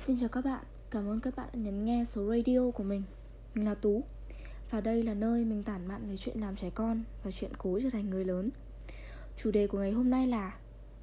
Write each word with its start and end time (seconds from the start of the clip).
Xin 0.00 0.16
chào 0.20 0.28
các 0.28 0.44
bạn, 0.44 0.64
cảm 0.90 1.08
ơn 1.08 1.20
các 1.20 1.36
bạn 1.36 1.48
đã 1.52 1.58
nhấn 1.60 1.84
nghe 1.84 2.04
số 2.04 2.30
radio 2.30 2.70
của 2.70 2.82
mình. 2.82 3.02
Mình 3.54 3.64
là 3.64 3.74
Tú 3.74 4.02
Và 4.70 4.80
đây 4.80 5.02
là 5.02 5.14
nơi 5.14 5.44
mình 5.44 5.62
tản 5.62 5.86
mạn 5.86 6.10
về 6.10 6.16
chuyện 6.16 6.40
làm 6.40 6.56
trẻ 6.56 6.70
con 6.70 7.02
và 7.24 7.30
chuyện 7.30 7.50
cố 7.58 7.78
trở 7.82 7.90
thành 7.90 8.10
người 8.10 8.24
lớn. 8.24 8.50
Chủ 9.36 9.50
đề 9.50 9.66
của 9.66 9.78
ngày 9.78 9.90
hôm 9.90 10.10
nay 10.10 10.26
là 10.26 10.58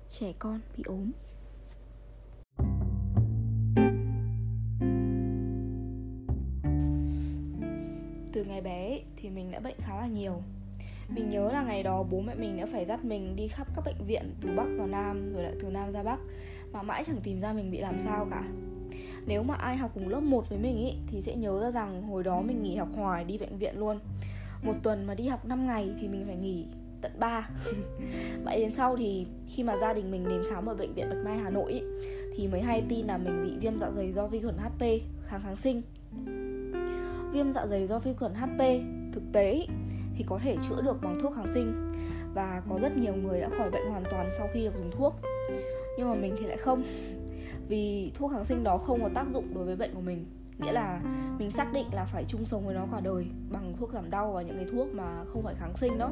Trẻ 0.10 0.34
con 0.40 0.60
bị 0.78 0.84
ốm. 0.88 1.12
Từ 8.34 8.44
ngày 8.44 8.62
bé 8.62 9.00
thì 9.18 9.30
mình 9.30 9.52
đã 9.52 9.60
bệnh 9.60 9.78
khá 9.80 9.98
là 9.98 10.08
nhiều. 10.08 10.42
Mình 11.10 11.30
nhớ 11.30 11.52
là 11.52 11.64
ngày 11.64 11.84
đó 11.84 12.04
bố 12.04 12.22
mẹ 12.22 12.36
mình 12.36 12.58
đã 12.58 12.66
phải 12.72 12.86
dắt 12.86 13.06
mình 13.06 13.36
đi 13.36 13.48
khắp 13.48 13.68
các 13.76 13.86
bệnh 13.86 14.06
viện 14.08 14.36
từ 14.42 14.50
Bắc 14.56 14.68
vào 14.78 14.88
Nam 14.88 15.34
rồi 15.34 15.44
lại 15.44 15.54
từ 15.62 15.70
Nam 15.70 15.92
ra 15.92 16.04
Bắc 16.04 16.20
Mà 16.72 16.82
mãi 16.82 17.04
chẳng 17.08 17.22
tìm 17.24 17.40
ra 17.40 17.54
mình 17.54 17.72
bị 17.72 17.78
làm 17.78 18.00
sao 18.00 18.28
cả 18.32 18.44
nếu 19.28 19.44
mà 19.44 19.54
ai 19.54 19.78
học 19.78 19.92
cùng 19.94 20.10
lớp 20.10 20.20
1 20.20 20.50
với 20.50 20.60
mình 20.60 20.78
ý, 20.78 20.94
thì 21.08 21.22
sẽ 21.22 21.36
nhớ 21.36 21.60
ra 21.62 21.72
rằng 21.72 22.02
hồi 22.02 22.24
đó 22.24 22.42
mình 22.42 22.64
nghỉ 22.64 22.76
học 22.76 22.88
hoài 22.96 23.24
đi 23.24 23.38
bệnh 23.38 23.58
viện 23.58 23.80
luôn. 23.80 24.00
Một 24.64 24.74
tuần 24.84 25.06
mà 25.06 25.16
đi 25.16 25.28
học 25.28 25.46
5 25.46 25.66
ngày 25.66 25.90
thì 26.02 26.08
mình 26.08 26.24
phải 26.26 26.36
nghỉ 26.36 26.66
tận 27.02 27.12
3 27.20 27.50
Vậy 28.44 28.60
đến 28.60 28.72
sau 28.72 28.96
thì 28.98 29.28
khi 29.48 29.64
mà 29.64 29.78
gia 29.78 29.94
đình 29.94 30.12
mình 30.12 30.30
đến 30.30 30.42
khám 30.50 30.66
ở 30.66 30.76
bệnh 30.76 30.94
viện 30.94 31.10
Bạch 31.10 31.26
Mai 31.26 31.38
Hà 31.38 31.50
Nội 31.50 31.72
ý, 31.72 31.82
Thì 32.36 32.48
mới 32.48 32.62
hay 32.62 32.84
tin 32.90 33.08
là 33.08 33.18
mình 33.18 33.44
bị 33.44 33.58
viêm 33.60 33.80
dạ 33.80 33.92
dày 33.96 34.12
do 34.14 34.28
vi 34.28 34.42
khuẩn 34.42 34.58
HP, 34.58 34.82
kháng 35.28 35.42
kháng 35.44 35.56
sinh. 35.56 35.82
Viêm 37.34 37.52
dạ 37.52 37.68
dày 37.68 37.88
do 37.88 38.00
vi 38.00 38.14
khuẩn 38.14 38.34
HP 38.34 38.60
thực 39.14 39.24
tế 39.34 39.52
ý, 39.52 39.68
thì 40.16 40.24
có 40.28 40.40
thể 40.44 40.56
chữa 40.70 40.82
được 40.82 41.02
bằng 41.02 41.20
thuốc 41.22 41.34
kháng 41.36 41.54
sinh. 41.54 41.94
Và 42.34 42.62
có 42.70 42.80
rất 42.80 42.98
nhiều 42.98 43.16
người 43.16 43.42
đã 43.42 43.50
khỏi 43.58 43.72
bệnh 43.72 43.90
hoàn 43.90 44.04
toàn 44.12 44.30
sau 44.38 44.48
khi 44.54 44.64
được 44.64 44.76
dùng 44.76 44.92
thuốc. 44.92 45.16
Nhưng 45.98 46.10
mà 46.10 46.16
mình 46.16 46.36
thì 46.40 46.46
lại 46.46 46.58
không 46.58 46.84
vì 47.68 48.12
thuốc 48.16 48.32
kháng 48.32 48.46
sinh 48.46 48.64
đó 48.64 48.78
không 48.78 49.04
có 49.04 49.10
tác 49.14 49.28
dụng 49.34 49.54
đối 49.54 49.66
với 49.66 49.76
bệnh 49.76 49.96
của 49.96 50.02
mình. 50.02 50.26
Nghĩa 50.60 50.72
là 50.72 51.02
mình 51.40 51.52
xác 51.52 51.74
định 51.74 51.86
là 51.92 52.06
phải 52.06 52.26
chung 52.28 52.46
sống 52.46 52.66
với 52.66 52.76
nó 52.76 52.86
cả 52.92 53.00
đời 53.00 53.26
bằng 53.52 53.74
thuốc 53.80 53.94
giảm 53.94 54.10
đau 54.10 54.32
và 54.32 54.42
những 54.42 54.56
cái 54.56 54.66
thuốc 54.72 54.88
mà 54.94 55.24
không 55.34 55.44
phải 55.44 55.56
kháng 55.56 55.76
sinh 55.76 55.98
đó. 55.98 56.10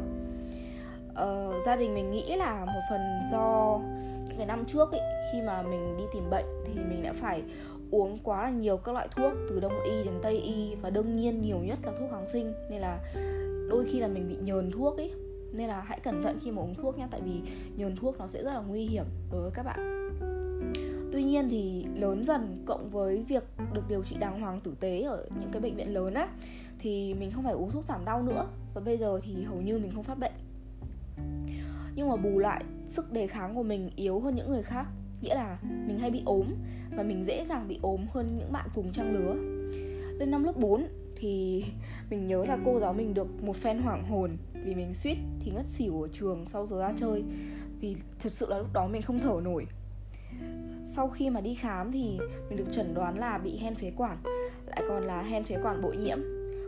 Ờ, 1.15 1.53
gia 1.65 1.75
đình 1.75 1.93
mình 1.93 2.11
nghĩ 2.11 2.35
là 2.35 2.65
một 2.65 2.81
phần 2.89 3.01
do 3.31 3.79
những 4.27 4.37
cái 4.37 4.45
năm 4.45 4.65
trước 4.65 4.91
ý, 4.91 4.99
khi 5.33 5.41
mà 5.41 5.61
mình 5.61 5.97
đi 5.97 6.03
tìm 6.13 6.29
bệnh 6.29 6.45
thì 6.65 6.73
mình 6.73 7.03
đã 7.03 7.13
phải 7.13 7.43
uống 7.91 8.17
quá 8.23 8.43
là 8.43 8.49
nhiều 8.49 8.77
các 8.77 8.91
loại 8.91 9.07
thuốc 9.15 9.33
từ 9.49 9.59
đông 9.59 9.79
y 9.85 10.03
đến 10.03 10.13
tây 10.21 10.37
y 10.37 10.75
và 10.75 10.89
đương 10.89 11.15
nhiên 11.15 11.41
nhiều 11.41 11.57
nhất 11.57 11.79
là 11.83 11.91
thuốc 11.99 12.11
kháng 12.11 12.29
sinh. 12.29 12.53
Nên 12.69 12.81
là 12.81 12.99
đôi 13.69 13.85
khi 13.85 13.99
là 13.99 14.07
mình 14.07 14.29
bị 14.29 14.37
nhờn 14.37 14.71
thuốc 14.71 14.97
ấy. 14.97 15.13
Nên 15.53 15.67
là 15.67 15.81
hãy 15.81 15.99
cẩn 15.99 16.23
thận 16.23 16.37
khi 16.41 16.51
mà 16.51 16.61
uống 16.61 16.75
thuốc 16.75 16.97
nhé 16.97 17.07
tại 17.11 17.21
vì 17.25 17.41
nhờn 17.77 17.95
thuốc 17.95 18.19
nó 18.19 18.27
sẽ 18.27 18.43
rất 18.43 18.53
là 18.53 18.61
nguy 18.67 18.85
hiểm 18.85 19.05
đối 19.31 19.41
với 19.41 19.51
các 19.53 19.63
bạn 19.63 20.04
tuy 21.15 21.23
nhiên 21.23 21.49
thì 21.49 21.85
lớn 21.95 22.23
dần 22.23 22.63
cộng 22.65 22.89
với 22.89 23.23
việc 23.27 23.43
được 23.73 23.81
điều 23.89 24.03
trị 24.03 24.15
đàng 24.19 24.41
hoàng 24.41 24.61
tử 24.61 24.75
tế 24.79 25.01
ở 25.01 25.25
những 25.39 25.49
cái 25.51 25.61
bệnh 25.61 25.75
viện 25.75 25.93
lớn 25.93 26.13
á, 26.13 26.27
thì 26.79 27.13
mình 27.13 27.31
không 27.31 27.43
phải 27.43 27.53
uống 27.53 27.71
thuốc 27.71 27.85
giảm 27.85 28.05
đau 28.05 28.23
nữa. 28.23 28.47
Và 28.73 28.81
bây 28.81 28.97
giờ 28.97 29.19
thì 29.23 29.43
hầu 29.43 29.61
như 29.61 29.79
mình 29.79 29.91
không 29.95 30.03
phát 30.03 30.19
bệnh. 30.19 30.31
Nhưng 31.95 32.09
mà 32.09 32.15
bù 32.15 32.39
lại, 32.39 32.63
sức 32.87 33.11
đề 33.11 33.27
kháng 33.27 33.55
của 33.55 33.63
mình 33.63 33.89
yếu 33.95 34.19
hơn 34.19 34.35
những 34.35 34.49
người 34.49 34.63
khác. 34.63 34.87
Nghĩa 35.21 35.35
là 35.35 35.59
mình 35.87 35.99
hay 35.99 36.11
bị 36.11 36.21
ốm 36.25 36.47
và 36.97 37.03
mình 37.03 37.23
dễ 37.23 37.45
dàng 37.45 37.67
bị 37.67 37.79
ốm 37.81 38.05
hơn 38.09 38.37
những 38.37 38.51
bạn 38.51 38.69
cùng 38.73 38.91
trang 38.93 39.13
lứa. 39.13 39.33
Lên 40.19 40.31
năm 40.31 40.43
lớp 40.43 40.57
4 40.57 40.87
thì 41.15 41.63
mình 42.09 42.27
nhớ 42.27 42.45
là 42.45 42.57
cô 42.65 42.79
giáo 42.79 42.93
mình 42.93 43.13
được 43.13 43.43
một 43.43 43.55
phen 43.55 43.81
hoảng 43.81 44.09
hồn 44.09 44.37
vì 44.65 44.75
mình 44.75 44.93
suýt 44.93 45.17
thì 45.39 45.51
ngất 45.51 45.67
xỉu 45.67 46.01
ở 46.01 46.07
trường 46.11 46.45
sau 46.47 46.65
giờ 46.65 46.79
ra 46.79 46.93
chơi. 46.95 47.23
Vì 47.79 47.95
thật 48.19 48.33
sự 48.33 48.45
là 48.49 48.57
lúc 48.57 48.73
đó 48.73 48.87
mình 48.87 49.01
không 49.01 49.19
thở 49.19 49.41
nổi 49.43 49.65
sau 50.95 51.07
khi 51.07 51.29
mà 51.29 51.41
đi 51.41 51.55
khám 51.55 51.91
thì 51.91 52.19
mình 52.49 52.57
được 52.57 52.71
chẩn 52.71 52.93
đoán 52.93 53.19
là 53.19 53.37
bị 53.37 53.57
hen 53.57 53.75
phế 53.75 53.91
quản, 53.97 54.17
lại 54.65 54.83
còn 54.87 55.03
là 55.03 55.21
hen 55.21 55.43
phế 55.43 55.55
quản 55.63 55.81
bội 55.81 55.97
nhiễm. 55.97 56.17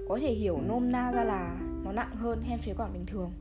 Có 0.10 0.20
thể 0.22 0.34
hiểu 0.34 0.60
nôm 0.68 0.92
na 0.92 1.12
ra 1.12 1.24
là 1.24 1.58
nó 1.84 1.92
nặng 1.92 2.16
hơn 2.16 2.42
hen 2.42 2.60
phế 2.60 2.74
quản 2.78 2.94
bình 2.94 3.06
thường. 3.06 3.32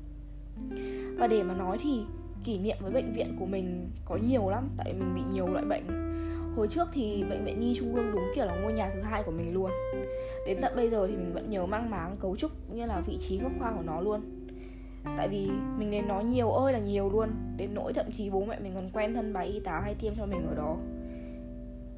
Và 1.19 1.27
để 1.27 1.43
mà 1.43 1.55
nói 1.55 1.79
thì 1.81 2.01
kỷ 2.45 2.59
niệm 2.59 2.77
với 2.81 2.93
bệnh 2.93 3.13
viện 3.13 3.37
của 3.39 3.47
mình 3.47 3.91
có 4.05 4.19
nhiều 4.29 4.49
lắm, 4.51 4.69
tại 4.77 4.95
mình 4.99 5.15
bị 5.15 5.21
nhiều 5.33 5.47
loại 5.47 5.65
bệnh. 5.65 5.85
Hồi 6.57 6.69
trước 6.69 6.89
thì 6.93 7.25
bệnh 7.31 7.45
viện 7.45 7.61
nhi 7.61 7.75
trung 7.79 7.95
ương 7.95 8.11
đúng 8.13 8.25
kiểu 8.35 8.47
là 8.47 8.57
ngôi 8.57 8.73
nhà 8.73 8.91
thứ 8.95 9.01
hai 9.03 9.23
của 9.23 9.33
mình 9.33 9.55
luôn. 9.55 9.71
Đến 10.47 10.59
tận 10.63 10.77
bây 10.77 10.91
giờ 10.91 11.07
thì 11.07 11.17
mình 11.17 11.33
vẫn 11.35 11.51
nhớ 11.51 11.67
mang 11.67 11.91
máng 11.91 12.17
cấu 12.21 12.37
trúc 12.37 12.51
như 12.75 12.87
là 12.87 13.01
vị 13.01 13.19
trí 13.21 13.39
các 13.39 13.53
khoa 13.59 13.73
của 13.73 13.83
nó 13.83 14.01
luôn 14.01 14.21
tại 15.17 15.29
vì 15.29 15.51
mình 15.79 15.91
đến 15.91 16.09
nói 16.09 16.25
nhiều 16.25 16.51
ơi 16.51 16.73
là 16.73 16.79
nhiều 16.79 17.11
luôn. 17.11 17.29
Đến 17.57 17.71
nỗi 17.75 17.93
thậm 17.93 18.07
chí 18.13 18.31
bố 18.31 18.45
mẹ 18.45 18.59
mình 18.61 18.73
còn 18.75 18.91
quen 18.93 19.15
thân 19.15 19.33
bà 19.33 19.41
y 19.41 19.61
tá 19.61 19.81
hay 19.85 19.95
tiêm 19.95 20.15
cho 20.15 20.27
mình 20.27 20.47
ở 20.49 20.55
đó. 20.55 20.77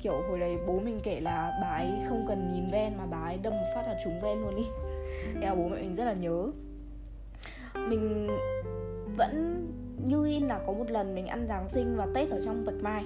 Kiểu 0.02 0.22
hồi 0.28 0.38
đấy 0.38 0.56
bố 0.66 0.80
mình 0.80 1.00
kể 1.02 1.20
là 1.20 1.58
bà 1.62 1.68
ấy 1.68 1.92
không 2.08 2.24
cần 2.28 2.52
nhìn 2.52 2.70
ven 2.72 2.92
mà 2.98 3.06
bà 3.06 3.18
ấy 3.18 3.38
đâm 3.42 3.52
một 3.52 3.66
phát 3.74 3.82
là 3.86 4.00
trúng 4.04 4.20
ven 4.22 4.38
luôn 4.38 4.56
đi 4.56 4.66
thế 5.34 5.46
là 5.46 5.54
bố 5.54 5.68
mẹ 5.68 5.80
mình 5.80 5.94
rất 5.94 6.04
là 6.04 6.12
nhớ. 6.12 6.50
Mình 7.88 8.28
vẫn 9.16 9.66
như 10.06 10.26
in 10.26 10.46
là 10.46 10.60
có 10.66 10.72
một 10.72 10.90
lần 10.90 11.14
mình 11.14 11.26
ăn 11.26 11.46
giáng 11.48 11.68
sinh 11.68 11.96
và 11.96 12.06
tết 12.14 12.30
ở 12.30 12.40
trong 12.44 12.64
bạch 12.64 12.82
mai. 12.82 13.04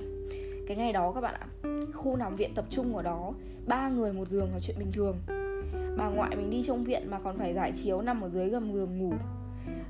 Cái 0.67 0.77
ngày 0.77 0.93
đó 0.93 1.13
các 1.13 1.21
bạn 1.21 1.35
ạ, 1.35 1.47
khu 1.95 2.17
nằm 2.17 2.37
viện 2.37 2.55
tập 2.55 2.65
trung 2.71 2.97
ở 2.97 3.03
đó, 3.03 3.33
ba 3.67 3.89
người 3.89 4.13
một 4.13 4.29
giường 4.29 4.49
là 4.53 4.61
chuyện 4.61 4.79
bình 4.79 4.93
thường. 4.93 5.17
Bà 5.99 6.09
ngoại 6.09 6.37
mình 6.37 6.51
đi 6.51 6.63
trong 6.63 6.85
viện 6.85 7.11
mà 7.11 7.19
còn 7.25 7.39
phải 7.39 7.55
giải 7.55 7.73
chiếu 7.73 8.03
nằm 8.03 8.21
ở 8.21 8.29
dưới 8.29 8.49
gầm 8.49 8.73
giường 8.73 8.99
ngủ 8.99 9.13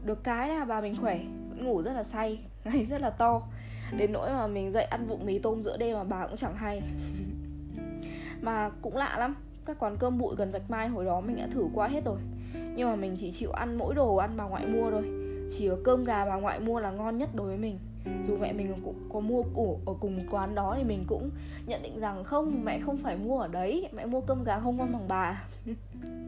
được 0.05 0.25
cái 0.25 0.49
là 0.49 0.65
bà 0.65 0.81
mình 0.81 0.97
khỏe, 1.01 1.19
vẫn 1.49 1.65
ngủ 1.65 1.83
rất 1.83 1.93
là 1.93 2.03
say, 2.03 2.39
ngày 2.65 2.85
rất 2.85 3.01
là 3.01 3.11
to. 3.11 3.43
Đến 3.97 4.13
nỗi 4.13 4.31
mà 4.31 4.47
mình 4.47 4.73
dậy 4.73 4.85
ăn 4.85 5.07
vụng 5.07 5.27
mì 5.27 5.39
tôm 5.39 5.63
giữa 5.63 5.77
đêm 5.77 5.97
mà 5.97 6.05
bà 6.05 6.27
cũng 6.27 6.37
chẳng 6.37 6.57
hay. 6.57 6.83
Mà 8.41 8.71
cũng 8.83 8.97
lạ 8.97 9.17
lắm, 9.19 9.35
các 9.65 9.79
quán 9.79 9.97
cơm 9.97 10.19
bụi 10.19 10.35
gần 10.39 10.51
vạch 10.51 10.71
mai 10.71 10.89
hồi 10.89 11.05
đó 11.05 11.21
mình 11.21 11.37
đã 11.37 11.47
thử 11.47 11.65
qua 11.75 11.89
hết 11.89 12.05
rồi. 12.05 12.19
Nhưng 12.77 12.89
mà 12.89 12.97
mình 12.97 13.17
chỉ 13.19 13.33
chịu 13.33 13.51
ăn 13.51 13.79
mỗi 13.79 13.95
đồ 13.95 14.17
ăn 14.17 14.37
bà 14.37 14.45
ngoại 14.45 14.67
mua 14.67 14.91
thôi. 14.91 15.03
Chỉ 15.51 15.69
có 15.69 15.77
cơm 15.85 16.05
gà 16.05 16.25
bà 16.25 16.37
ngoại 16.37 16.61
mua 16.61 16.81
là 16.81 16.91
ngon 16.91 17.19
nhất 17.19 17.29
đối 17.35 17.47
với 17.47 17.59
mình. 17.59 17.79
Dù 18.27 18.37
mẹ 18.37 18.53
mình 18.53 18.75
cũng 18.85 19.09
có 19.13 19.21
mua 19.21 19.43
củ 19.43 19.81
ở 19.87 19.95
cùng 20.01 20.27
quán 20.31 20.55
đó 20.55 20.75
thì 20.79 20.85
mình 20.85 21.05
cũng 21.09 21.31
nhận 21.67 21.83
định 21.83 22.01
rằng 22.01 22.25
không, 22.25 22.65
mẹ 22.65 22.81
không 22.81 22.97
phải 22.97 23.17
mua 23.17 23.41
ở 23.41 23.49
đấy. 23.49 23.89
Mẹ 23.93 24.07
mua 24.07 24.21
cơm 24.21 24.45
gà 24.45 24.61
không 24.61 24.77
ngon 24.77 24.93
bằng 24.93 25.09
bà. 25.09 25.45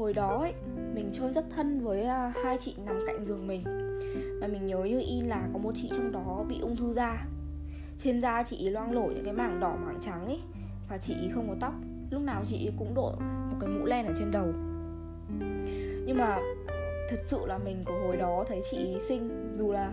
hồi 0.00 0.12
đó 0.12 0.38
ấy, 0.40 0.52
mình 0.94 1.10
chơi 1.12 1.32
rất 1.32 1.44
thân 1.56 1.80
với 1.80 2.02
à, 2.02 2.32
hai 2.44 2.58
chị 2.58 2.74
nằm 2.86 3.00
cạnh 3.06 3.24
giường 3.24 3.46
mình. 3.46 3.62
Và 4.40 4.46
mình 4.46 4.66
nhớ 4.66 4.78
như 4.78 5.00
in 5.00 5.24
là 5.24 5.48
có 5.52 5.58
một 5.58 5.72
chị 5.74 5.90
trong 5.94 6.12
đó 6.12 6.44
bị 6.48 6.60
ung 6.60 6.76
thư 6.76 6.92
da. 6.92 7.26
Trên 7.98 8.20
da 8.20 8.42
chị 8.42 8.68
loang 8.68 8.92
lổ 8.92 9.06
những 9.06 9.24
cái 9.24 9.32
mảng 9.32 9.60
đỏ, 9.60 9.76
mảng 9.84 9.98
trắng 10.00 10.26
ấy, 10.26 10.40
và 10.88 10.98
chị 10.98 11.14
không 11.32 11.48
có 11.48 11.54
tóc. 11.60 11.74
Lúc 12.10 12.22
nào 12.22 12.42
chị 12.46 12.70
cũng 12.78 12.94
đội 12.94 13.12
một 13.20 13.56
cái 13.60 13.70
mũ 13.70 13.86
len 13.86 14.06
ở 14.06 14.12
trên 14.18 14.30
đầu. 14.30 14.46
Nhưng 16.06 16.18
mà 16.18 16.38
thật 17.10 17.20
sự 17.22 17.38
là 17.46 17.58
mình 17.58 17.82
của 17.84 18.00
hồi 18.06 18.16
đó 18.16 18.44
thấy 18.48 18.60
chị 18.70 18.96
xinh. 19.08 19.52
Dù 19.54 19.72
là 19.72 19.92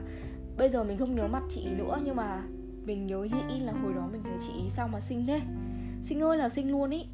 bây 0.58 0.70
giờ 0.70 0.84
mình 0.84 0.98
không 0.98 1.16
nhớ 1.16 1.28
mặt 1.28 1.44
chị 1.50 1.68
nữa, 1.78 2.00
nhưng 2.06 2.16
mà 2.16 2.44
mình 2.86 3.08
nhớ 3.08 3.24
như 3.24 3.38
in 3.56 3.64
là 3.64 3.72
hồi 3.72 3.94
đó 3.96 4.10
mình 4.12 4.22
thấy 4.24 4.34
chị 4.48 4.54
sao 4.70 4.88
mà 4.88 5.00
xinh 5.00 5.26
thế. 5.28 5.42
Xinh 6.02 6.22
ơi 6.22 6.38
là 6.38 6.50
xinh 6.50 6.72
luôn 6.72 6.90
ý. 6.90 7.06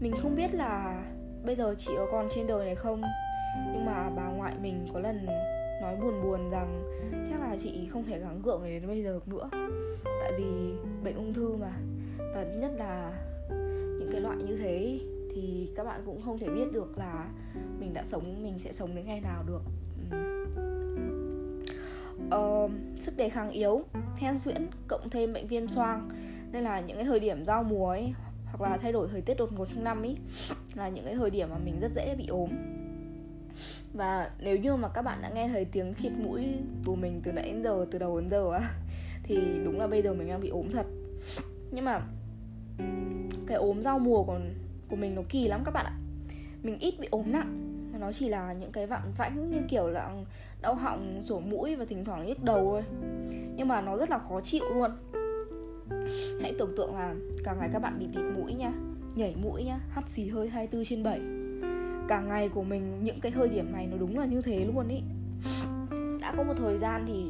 Mình 0.00 0.12
không 0.22 0.36
biết 0.36 0.54
là 0.54 1.02
bây 1.44 1.56
giờ 1.56 1.74
chị 1.78 1.92
có 1.96 2.06
còn 2.12 2.28
trên 2.34 2.46
đời 2.46 2.66
này 2.66 2.74
không? 2.74 3.02
Nhưng 3.72 3.84
mà 3.84 4.10
bà 4.16 4.28
ngoại 4.28 4.54
mình 4.62 4.86
có 4.94 5.00
lần 5.00 5.26
nói 5.82 5.96
buồn 5.96 6.22
buồn 6.22 6.50
rằng 6.50 6.82
chắc 7.28 7.40
là 7.40 7.56
chị 7.62 7.88
không 7.92 8.04
thể 8.04 8.18
gắng 8.18 8.42
gượng 8.42 8.64
đến 8.64 8.86
bây 8.86 9.02
giờ 9.02 9.12
được 9.12 9.28
nữa. 9.28 9.48
Tại 10.20 10.32
vì 10.38 10.74
bệnh 11.04 11.14
ung 11.14 11.34
thư 11.34 11.56
mà. 11.56 11.72
Và 12.34 12.42
nhất 12.42 12.70
là 12.78 13.12
những 13.98 14.08
cái 14.12 14.20
loại 14.20 14.36
như 14.36 14.56
thế 14.56 15.00
thì 15.34 15.68
các 15.76 15.84
bạn 15.84 16.02
cũng 16.06 16.22
không 16.22 16.38
thể 16.38 16.48
biết 16.48 16.72
được 16.72 16.98
là 16.98 17.28
mình 17.78 17.94
đã 17.94 18.04
sống 18.04 18.42
mình 18.42 18.58
sẽ 18.58 18.72
sống 18.72 18.90
đến 18.94 19.06
ngày 19.06 19.20
nào 19.20 19.44
được. 19.46 19.62
Uh, 22.36 22.70
sức 22.96 23.16
đề 23.16 23.28
kháng 23.28 23.50
yếu 23.50 23.82
hen 24.16 24.38
suyễn 24.38 24.66
cộng 24.88 25.10
thêm 25.10 25.32
bệnh 25.32 25.46
viêm 25.46 25.68
xoang. 25.68 26.08
Nên 26.52 26.62
là 26.62 26.80
những 26.80 26.96
cái 26.96 27.06
thời 27.06 27.20
điểm 27.20 27.44
giao 27.44 27.62
mùa 27.62 27.88
ấy 27.88 28.12
hoặc 28.44 28.70
là 28.70 28.76
thay 28.76 28.92
đổi 28.92 29.08
thời 29.12 29.20
tiết 29.20 29.34
đột 29.38 29.52
ngột 29.52 29.68
trong 29.74 29.84
năm 29.84 30.02
ý 30.02 30.16
là 30.74 30.88
những 30.88 31.04
cái 31.04 31.14
thời 31.14 31.30
điểm 31.30 31.48
mà 31.50 31.58
mình 31.58 31.80
rất 31.80 31.92
dễ 31.92 32.14
bị 32.14 32.26
ốm. 32.26 32.50
Và 33.92 34.30
nếu 34.40 34.56
như 34.56 34.76
mà 34.76 34.88
các 34.88 35.02
bạn 35.02 35.22
đã 35.22 35.30
nghe 35.30 35.48
thấy 35.48 35.64
tiếng 35.64 35.94
khịt 35.94 36.12
mũi 36.12 36.46
của 36.86 36.96
mình 36.96 37.20
từ 37.24 37.32
nãy 37.32 37.44
đến 37.52 37.62
giờ, 37.62 37.86
từ 37.90 37.98
đầu 37.98 38.20
đến 38.20 38.30
giờ 38.30 38.52
á, 38.52 38.74
thì 39.22 39.36
đúng 39.64 39.78
là 39.78 39.86
bây 39.86 40.02
giờ 40.02 40.14
mình 40.14 40.28
đang 40.28 40.40
bị 40.40 40.48
ốm 40.48 40.70
thật. 40.72 40.86
Nhưng 41.70 41.84
mà 41.84 42.02
cái 43.46 43.56
ốm 43.56 43.82
giao 43.82 43.98
mùa 43.98 44.24
còn 44.24 44.54
của 44.88 44.96
mình 44.96 45.14
nó 45.14 45.22
kỳ 45.28 45.48
lắm 45.48 45.62
các 45.64 45.74
bạn 45.74 45.86
ạ. 45.86 45.96
Mình 46.62 46.78
ít 46.78 46.94
bị 47.00 47.08
ốm 47.10 47.32
nặng 47.32 47.66
mà 47.92 47.98
nó 47.98 48.12
chỉ 48.12 48.28
là 48.28 48.52
những 48.52 48.72
cái 48.72 48.86
vặn 48.86 49.02
vãnh 49.16 49.50
như 49.50 49.58
kiểu 49.68 49.88
là 49.88 50.10
đau 50.62 50.74
họng, 50.74 51.22
sổ 51.22 51.40
mũi 51.40 51.76
và 51.76 51.84
thỉnh 51.84 52.04
thoảng 52.04 52.26
nhức 52.26 52.44
đầu 52.44 52.70
thôi. 52.70 52.82
Nhưng 53.56 53.68
mà 53.68 53.80
nó 53.80 53.96
rất 53.96 54.10
là 54.10 54.18
khó 54.18 54.40
chịu 54.40 54.64
luôn. 54.74 54.90
Hãy 56.42 56.54
tưởng 56.58 56.76
tượng 56.76 56.94
là 56.94 57.14
cả 57.44 57.54
ngày 57.54 57.68
các 57.72 57.78
bạn 57.78 57.98
bị 57.98 58.06
tịt 58.12 58.24
mũi 58.36 58.54
nha. 58.54 58.72
Nhảy 59.14 59.34
mũi 59.42 59.64
nhá, 59.64 59.80
hắt 59.90 60.08
xì 60.08 60.28
hơi 60.28 60.48
24 60.48 60.84
trên 60.84 61.02
7 61.02 61.20
Cả 62.08 62.20
ngày 62.20 62.48
của 62.48 62.62
mình 62.62 63.04
những 63.04 63.20
cái 63.20 63.32
hơi 63.32 63.48
điểm 63.48 63.72
này 63.72 63.86
nó 63.86 63.96
đúng 63.96 64.18
là 64.18 64.24
như 64.24 64.42
thế 64.42 64.64
luôn 64.64 64.88
ý. 64.88 65.02
Đã 66.20 66.34
có 66.36 66.42
một 66.42 66.54
thời 66.56 66.78
gian 66.78 67.04
thì 67.08 67.24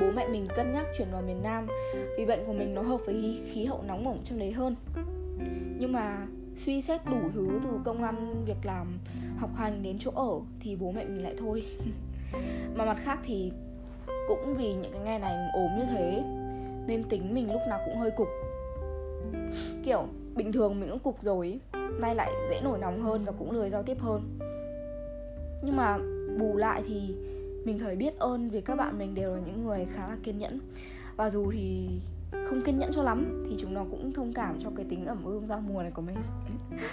bố 0.00 0.10
mẹ 0.16 0.28
mình 0.28 0.46
cân 0.56 0.72
nhắc 0.72 0.86
chuyển 0.98 1.08
vào 1.12 1.22
miền 1.22 1.42
Nam 1.42 1.66
vì 2.18 2.26
bệnh 2.26 2.46
của 2.46 2.52
mình 2.52 2.74
nó 2.74 2.82
hợp 2.82 3.00
với 3.06 3.42
khí 3.52 3.64
hậu 3.64 3.82
nóng 3.82 4.04
bỏng 4.04 4.20
trong 4.24 4.38
đấy 4.38 4.52
hơn. 4.52 4.76
Nhưng 5.78 5.92
mà 5.92 6.26
suy 6.56 6.80
xét 6.80 7.00
đủ 7.10 7.16
thứ 7.34 7.60
từ 7.64 7.70
công 7.84 8.02
ăn 8.02 8.44
việc 8.46 8.56
làm 8.64 8.98
học 9.38 9.50
hành 9.56 9.82
đến 9.82 9.98
chỗ 9.98 10.10
ở 10.14 10.40
thì 10.60 10.76
bố 10.76 10.92
mẹ 10.92 11.04
mình 11.04 11.22
lại 11.22 11.34
thôi. 11.38 11.62
Mà 12.74 12.84
mặt 12.84 12.98
khác 13.04 13.18
thì 13.24 13.52
cũng 14.28 14.54
vì 14.54 14.74
những 14.74 14.92
cái 14.92 15.00
ngày 15.00 15.18
này 15.18 15.36
mình 15.36 15.62
ốm 15.62 15.78
như 15.78 15.84
thế 15.84 16.22
nên 16.86 17.02
tính 17.02 17.34
mình 17.34 17.52
lúc 17.52 17.60
nào 17.68 17.80
cũng 17.84 17.98
hơi 17.98 18.10
cục. 18.10 18.28
Kiểu 19.84 20.06
bình 20.36 20.52
thường 20.52 20.80
mình 20.80 20.90
cũng 20.90 20.98
cục 20.98 21.20
rồi 21.20 21.60
nay 22.00 22.14
lại 22.14 22.32
dễ 22.50 22.60
nổi 22.60 22.78
nóng 22.78 23.02
hơn 23.02 23.24
và 23.24 23.32
cũng 23.32 23.50
lười 23.50 23.70
giao 23.70 23.82
tiếp 23.82 23.96
hơn. 24.00 24.38
Nhưng 25.62 25.76
mà 25.76 25.98
bù 26.38 26.56
lại 26.56 26.82
thì 26.86 27.14
mình 27.64 27.78
thấy 27.78 27.96
biết 27.96 28.18
ơn 28.18 28.50
vì 28.50 28.60
các 28.60 28.76
bạn 28.76 28.98
mình 28.98 29.14
đều 29.14 29.34
là 29.34 29.40
những 29.46 29.66
người 29.66 29.86
khá 29.94 30.08
là 30.08 30.16
kiên 30.22 30.38
nhẫn. 30.38 30.60
Và 31.16 31.30
dù 31.30 31.50
thì 31.52 31.88
không 32.48 32.62
kiên 32.64 32.78
nhẫn 32.78 32.90
cho 32.92 33.02
lắm 33.02 33.44
thì 33.48 33.56
chúng 33.60 33.74
nó 33.74 33.84
cũng 33.90 34.12
thông 34.12 34.32
cảm 34.32 34.58
cho 34.60 34.70
cái 34.76 34.86
tính 34.88 35.06
ẩm 35.06 35.24
ương 35.24 35.46
giao 35.46 35.60
mùa 35.60 35.82
này 35.82 35.90
của 35.90 36.02
mình. 36.02 36.16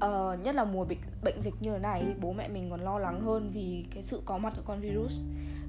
Ờ, 0.00 0.36
nhất 0.42 0.54
là 0.54 0.64
mùa 0.64 0.84
bệnh, 0.84 0.98
bệnh 1.24 1.42
dịch 1.42 1.54
như 1.60 1.70
thế 1.70 1.78
này 1.78 2.04
bố 2.20 2.32
mẹ 2.32 2.48
mình 2.48 2.70
còn 2.70 2.80
lo 2.80 2.98
lắng 2.98 3.20
hơn 3.20 3.50
vì 3.54 3.84
cái 3.94 4.02
sự 4.02 4.20
có 4.24 4.38
mặt 4.38 4.52
của 4.56 4.62
con 4.64 4.80
virus. 4.80 5.18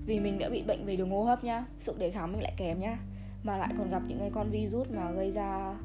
Vì 0.05 0.19
mình 0.19 0.39
đã 0.39 0.49
bị 0.49 0.63
bệnh 0.67 0.85
về 0.85 0.95
đường 0.95 1.09
hô 1.09 1.23
hấp 1.23 1.43
nhá 1.43 1.65
sự 1.79 1.95
đề 1.97 2.11
kháng 2.11 2.31
mình 2.31 2.41
lại 2.41 2.53
kém 2.57 2.79
nhá 2.79 2.97
mà 3.43 3.57
lại 3.57 3.73
còn 3.77 3.89
gặp 3.89 4.01
những 4.07 4.19
cái 4.19 4.31
con 4.33 4.49
virus 4.49 4.87
mà 4.89 5.11
gây 5.11 5.31
ra 5.31 5.75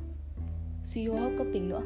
suy 0.84 1.06
hô 1.06 1.14
hấp 1.14 1.32
cấp 1.38 1.46
tính 1.52 1.68
nữa. 1.68 1.82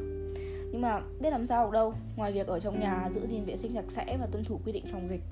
Nhưng 0.73 0.81
mà 0.81 1.01
biết 1.21 1.31
làm 1.31 1.47
sao 1.47 1.65
được 1.65 1.73
đâu, 1.73 1.95
ngoài 2.17 2.33
việc 2.33 2.47
ở 2.47 2.61
trong 2.61 2.81
nhà 2.81 3.11
giữ 3.15 3.27
gìn 3.27 3.45
vệ 3.45 3.57
sinh 3.57 3.73
sạch 3.75 3.85
sẽ 3.89 4.17
và 4.21 4.27
tuân 4.27 4.45
thủ 4.45 4.61
quy 4.65 4.73
định 4.73 4.85
phòng 4.93 5.09
dịch, 5.09 5.23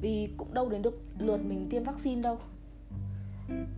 vì 0.00 0.28
cũng 0.36 0.54
đâu 0.54 0.68
đến 0.68 0.82
được 0.82 1.02
lượt 1.18 1.40
mình 1.48 1.66
tiêm 1.70 1.84
vaccine 1.84 2.22
đâu. 2.22 2.38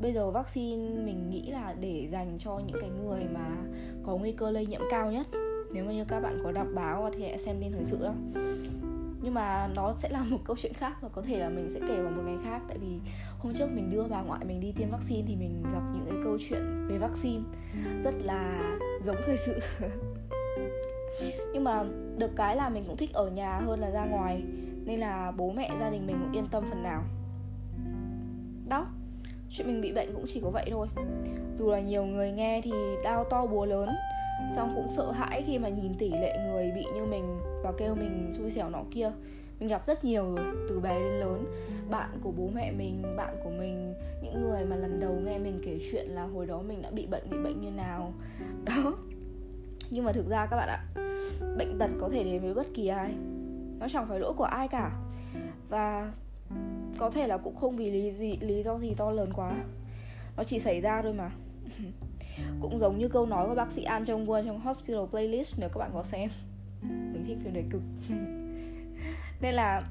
Bây 0.03 0.13
giờ 0.13 0.31
vaccine 0.31 0.89
mình 0.89 1.31
nghĩ 1.31 1.51
là 1.51 1.75
để 1.81 2.09
dành 2.13 2.37
cho 2.39 2.61
những 2.67 2.81
cái 2.81 2.91
người 3.05 3.25
mà 3.35 3.57
có 4.05 4.17
nguy 4.17 4.33
cơ 4.33 4.51
lây 4.51 4.67
nhiễm 4.67 4.81
cao 4.91 5.13
nhất. 5.13 5.27
Nếu 5.75 5.85
mà 5.85 5.93
như 5.93 6.05
các 6.05 6.21
bạn 6.21 6.39
có 6.45 6.53
đọc 6.53 6.67
báo 6.75 7.11
thì 7.17 7.23
hãy 7.23 7.39
xem 7.39 7.57
tin 7.61 7.73
thời 7.73 7.85
sự 7.85 7.99
đó 8.03 8.15
nhưng 9.25 9.35
mà 9.35 9.69
nó 9.75 9.93
sẽ 9.93 10.09
là 10.09 10.25
một 10.25 10.39
câu 10.45 10.57
chuyện 10.57 10.73
khác 10.75 10.93
và 11.01 11.09
có 11.09 11.23
thể 11.23 11.39
là 11.39 11.49
mình 11.49 11.71
sẽ 11.75 11.81
kể 11.89 12.03
vào 12.03 12.11
một 12.11 12.23
ngày 12.27 12.37
khác. 12.45 12.63
Tại 12.69 12.79
vì 12.79 12.99
hôm 13.39 13.53
trước 13.55 13.73
mình 13.73 13.91
đưa 13.91 14.03
bà 14.03 14.23
ngoại 14.23 14.45
mình 14.45 14.61
đi 14.61 14.73
tiêm 14.73 14.91
vaccine 14.91 15.23
thì 15.27 15.37
mình 15.37 15.63
gặp 15.75 15.83
những 15.95 16.07
cái 16.07 16.17
câu 16.25 16.39
chuyện 16.49 16.89
về 16.89 16.99
vaccine 16.99 17.43
rất 18.05 18.15
là 18.23 18.73
giống 19.05 19.17
thời 19.27 19.37
sự. 19.37 19.61
Nhưng 21.53 21.65
mà 21.65 21.85
được 22.19 22.31
cái 22.37 22.57
là 22.57 22.69
mình 22.69 22.85
cũng 22.87 22.97
thích 22.97 23.13
ở 23.13 23.31
nhà 23.31 23.59
hơn 23.59 23.81
là 23.81 23.91
ra 23.91 24.05
ngoài, 24.05 24.43
nên 24.85 25.01
là 25.01 25.33
bố 25.37 25.51
mẹ 25.51 25.71
gia 25.81 25.91
đình 25.91 26.07
mình 26.07 26.17
cũng 26.21 26.33
yên 26.33 26.47
tâm 26.47 26.65
phần 26.71 26.83
nào. 26.83 27.03
Đó, 28.69 28.87
chuyện 29.51 29.67
mình 29.67 29.81
bị 29.81 29.93
bệnh 29.93 30.15
cũng 30.15 30.25
chỉ 30.29 30.41
có 30.41 30.51
vậy 30.51 30.67
thôi. 30.71 30.87
Dù 31.55 31.71
là 31.71 31.81
nhiều 31.81 32.05
người 32.05 32.33
nghe 32.33 32.61
thì 32.65 32.73
đau 33.05 33.25
to 33.31 33.47
búa 33.47 33.65
lớn 33.65 33.89
xong 34.57 34.73
cũng 34.75 34.91
sợ 34.91 35.11
hãi 35.13 35.43
khi 35.47 35.59
mà 35.59 35.69
nhìn 35.69 35.95
tỷ 35.99 36.11
lệ 36.11 36.39
người 36.47 36.73
bị 36.75 36.85
như 36.95 37.05
mình 37.05 37.41
và 37.63 37.73
kêu 37.79 37.95
mình 37.95 38.31
xui 38.33 38.51
xẻo 38.51 38.71
nọ 38.71 38.83
kia. 38.91 39.11
Mình 39.61 39.69
gặp 39.69 39.85
rất 39.85 40.05
nhiều 40.05 40.35
rồi, 40.37 40.45
từ 40.69 40.81
bé 40.81 41.01
đến 41.01 41.13
lớn. 41.13 41.45
Bạn 41.91 42.11
của 42.23 42.33
bố 42.37 42.49
mẹ 42.55 42.73
mình, 42.73 43.17
bạn 43.17 43.37
của 43.45 43.51
mình, 43.51 43.95
những 44.23 44.43
người 44.43 44.65
mà 44.65 44.77
lần 44.77 45.01
đầu 45.01 45.15
nghe 45.25 45.39
mình 45.39 45.61
kể 45.65 45.79
chuyện 45.91 46.07
là 46.07 46.25
hồi 46.25 46.47
đó 46.47 46.63
mình 46.63 46.83
đã 46.83 46.91
bị 46.91 47.07
bệnh 47.07 47.31
bị 47.31 47.37
bệnh 47.45 47.61
như 47.61 47.71
nào. 47.71 48.13
Đó. 48.65 48.97
Nhưng 49.91 50.05
mà 50.05 50.13
thực 50.13 50.29
ra 50.29 50.47
các 50.47 50.57
bạn 50.57 50.69
ạ, 50.69 50.85
bệnh 51.59 51.79
tật 51.79 51.91
có 52.01 52.09
thể 52.09 52.25
đến 52.25 52.43
với 52.43 52.55
bất 52.55 52.67
kỳ 52.75 52.87
ai. 52.87 53.15
Nó 53.81 53.89
chẳng 53.89 54.07
phải 54.09 54.21
lỗi 54.21 54.33
của 54.37 54.45
ai 54.45 54.69
cả. 54.69 54.91
Và 55.69 56.13
có 56.99 57.11
thể 57.11 57.27
là 57.27 57.39
cũng 57.39 57.57
không 57.57 57.77
vì 57.77 57.91
lý 57.91 58.11
gì, 58.11 58.39
lý 58.41 58.63
do 58.63 58.79
gì 58.79 58.95
to 58.97 59.11
lớn 59.11 59.31
quá. 59.35 59.53
Nó 60.37 60.45
chỉ 60.45 60.59
xảy 60.59 60.81
ra 60.81 61.03
thôi 61.03 61.13
mà. 61.13 61.31
cũng 62.61 62.79
giống 62.79 62.99
như 62.99 63.09
câu 63.09 63.27
nói 63.27 63.49
của 63.49 63.55
bác 63.55 63.73
sĩ 63.73 63.85
An 63.85 64.05
Jong 64.05 64.27
Won 64.27 64.45
trong 64.47 64.61
Hospital 64.61 65.05
Playlist 65.11 65.61
nếu 65.61 65.69
các 65.69 65.79
bạn 65.79 65.91
có 65.95 66.03
xem. 66.03 66.31
Mình 66.83 67.25
thích 67.27 67.39
phim 67.45 67.55
đấy 67.55 67.65
cực. 67.71 67.83
Nên 69.41 69.55
là 69.55 69.83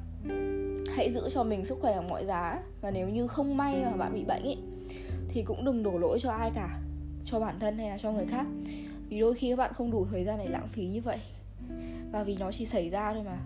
hãy 0.95 1.11
giữ 1.11 1.29
cho 1.29 1.43
mình 1.43 1.65
sức 1.65 1.77
khỏe 1.81 1.93
ở 1.93 2.01
mọi 2.01 2.25
giá. 2.25 2.61
Và 2.81 2.91
nếu 2.91 3.09
như 3.09 3.27
không 3.27 3.57
may 3.57 3.85
mà 3.85 3.97
bạn 3.97 4.13
bị 4.13 4.23
bệnh 4.23 4.43
ý, 4.43 4.57
thì 5.29 5.43
cũng 5.43 5.65
đừng 5.65 5.83
đổ 5.83 5.97
lỗi 5.97 6.19
cho 6.21 6.31
ai 6.31 6.51
cả. 6.55 6.79
Cho 7.25 7.39
bản 7.39 7.59
thân 7.59 7.77
hay 7.77 7.89
là 7.89 7.97
cho 7.97 8.11
người 8.11 8.25
khác. 8.25 8.45
Vì 9.09 9.19
đôi 9.19 9.35
khi 9.35 9.49
các 9.49 9.55
bạn 9.55 9.73
không 9.73 9.91
đủ 9.91 10.05
thời 10.11 10.23
gian 10.23 10.37
để 10.39 10.47
lãng 10.47 10.67
phí 10.67 10.85
như 10.85 11.01
vậy. 11.01 11.17
Và 12.11 12.23
vì 12.23 12.37
nó 12.39 12.51
chỉ 12.51 12.65
xảy 12.65 12.89
ra 12.89 13.13
thôi 13.13 13.23
mà. 13.25 13.37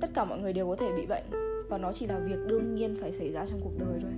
Tất 0.00 0.10
cả 0.14 0.24
mọi 0.24 0.38
người 0.38 0.52
đều 0.52 0.68
có 0.68 0.76
thể 0.76 0.92
bị 0.96 1.06
bệnh. 1.06 1.24
Và 1.68 1.78
nó 1.78 1.92
chỉ 1.92 2.06
là 2.06 2.18
việc 2.18 2.38
đương 2.46 2.74
nhiên 2.74 2.96
phải 3.00 3.12
xảy 3.12 3.32
ra 3.32 3.46
trong 3.46 3.60
cuộc 3.60 3.78
đời 3.78 3.98
thôi. 4.02 4.12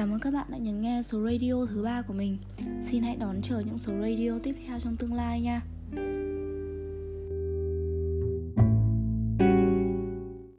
Cảm 0.00 0.12
ơn 0.12 0.20
các 0.20 0.34
bạn 0.34 0.46
đã 0.50 0.58
nhấn 0.58 0.82
nghe 0.82 1.02
số 1.02 1.24
radio 1.24 1.66
thứ 1.70 1.82
ba 1.82 2.02
của 2.02 2.14
mình. 2.14 2.38
Xin 2.90 3.02
hãy 3.02 3.16
đón 3.16 3.42
chờ 3.42 3.60
những 3.60 3.78
số 3.78 3.92
radio 4.02 4.38
tiếp 4.42 4.54
theo 4.66 4.80
trong 4.80 4.96
tương 4.96 5.12
lai 5.12 5.40
nha. 5.40 5.62